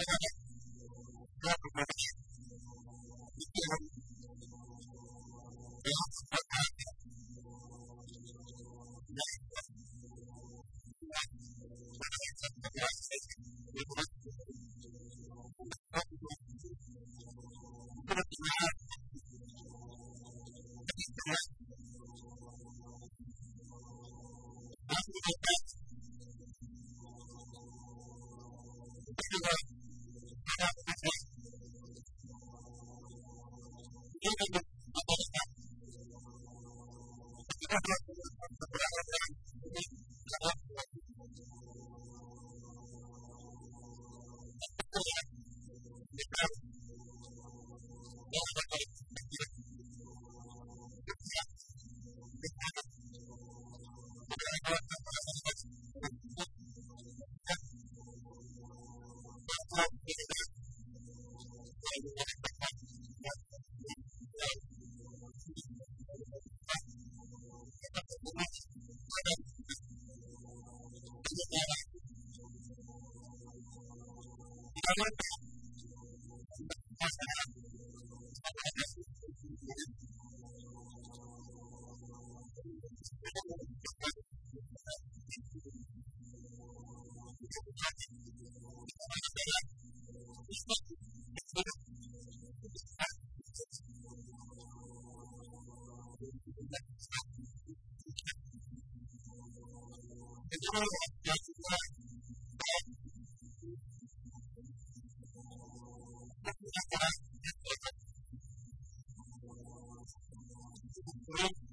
I 0.00 0.02
got 0.02 0.16
it. 0.22 0.39
Thank 37.70 37.86
you. 37.86 38.09
Thank 74.96 75.08
you. 75.42 75.49
Thank 110.92 111.50
you. 111.62 111.69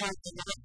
Thank 0.00 0.14
you. 0.24 0.59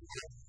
Thank 0.00 0.10
you. 0.32 0.39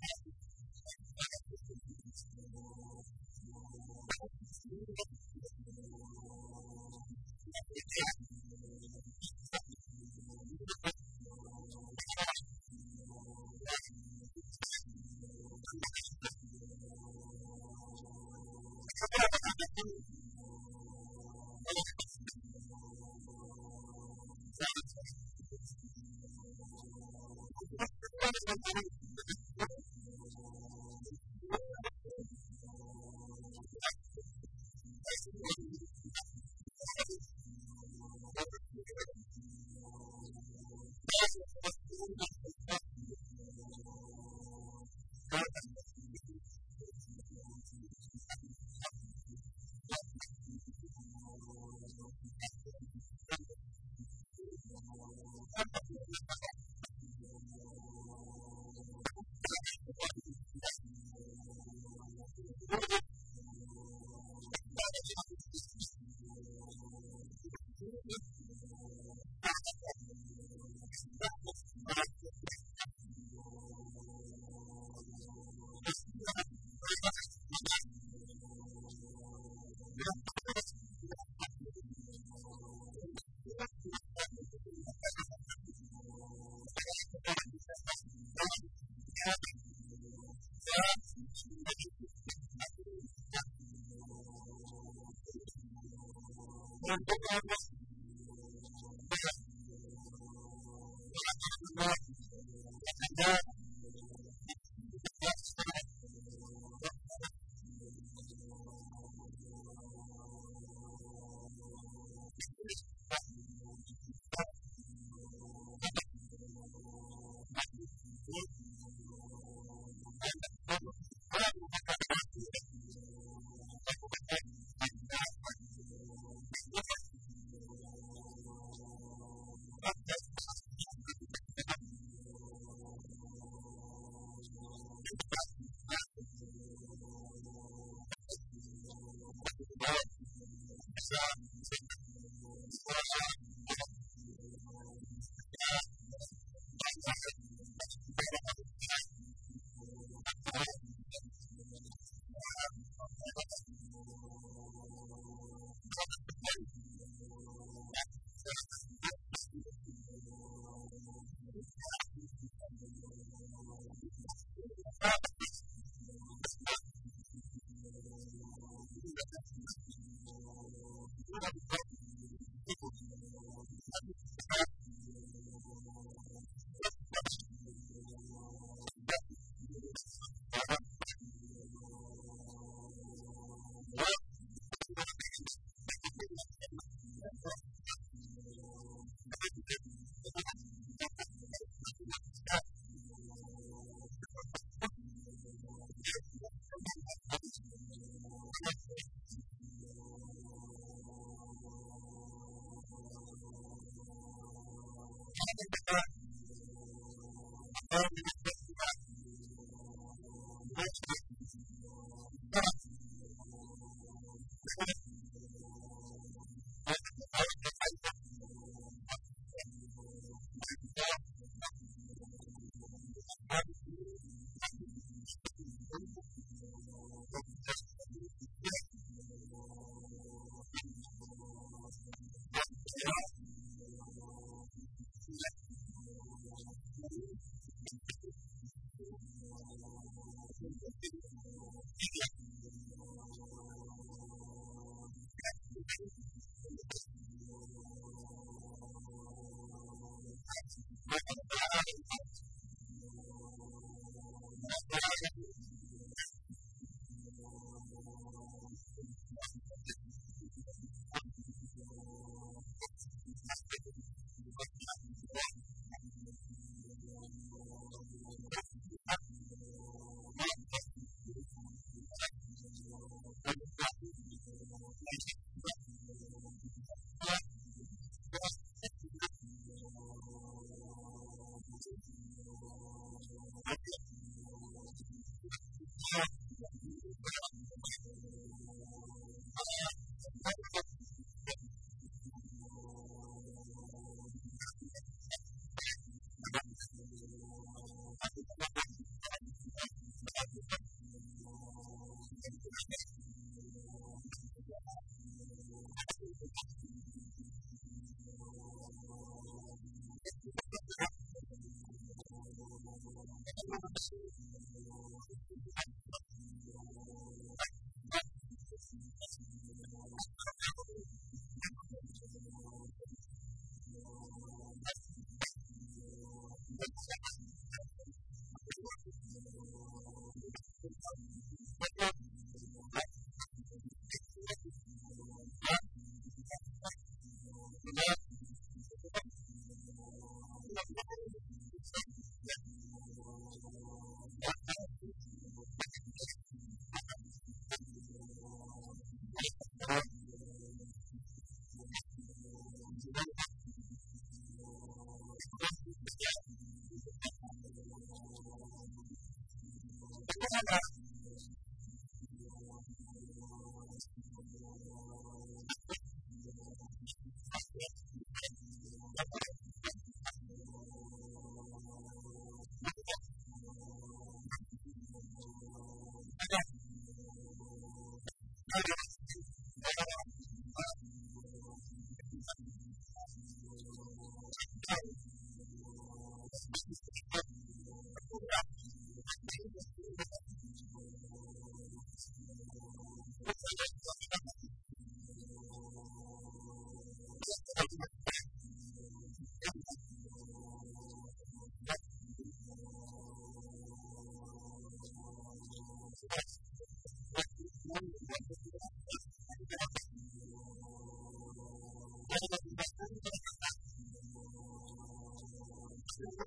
Thank 412.32 412.52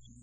you. 0.08 0.13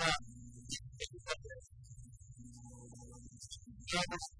Thank 0.00 0.14
you. 3.92 4.39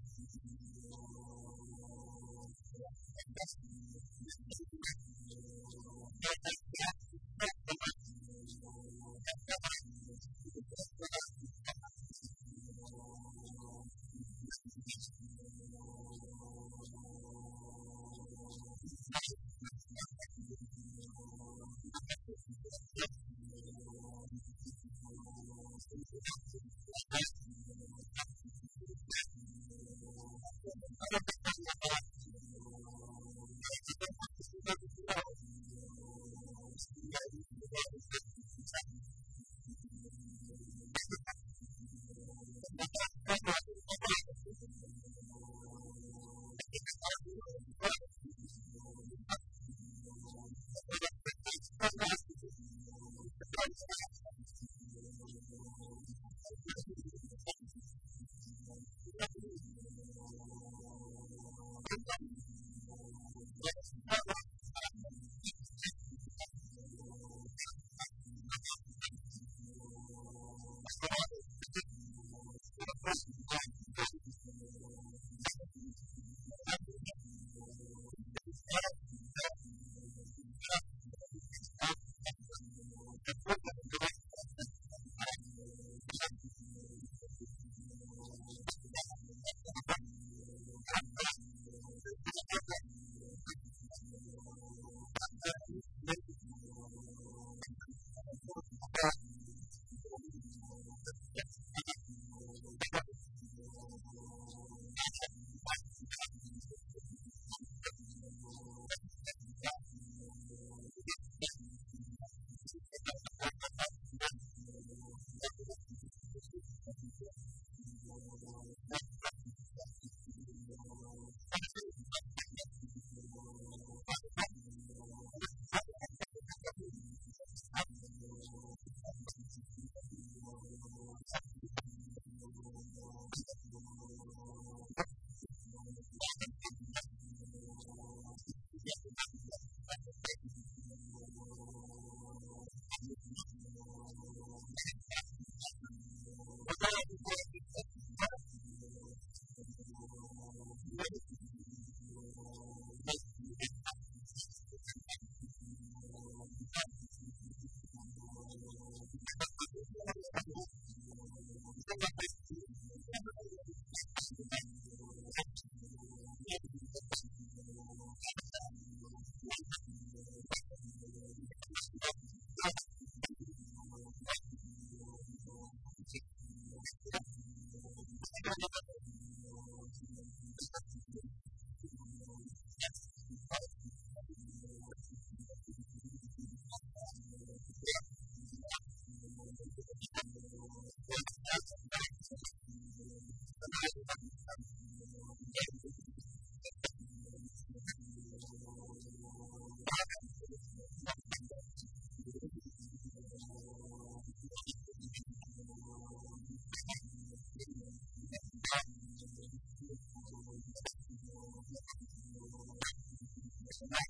Yes 213.81 214.10